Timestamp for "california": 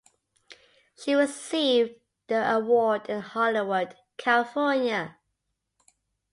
4.17-5.17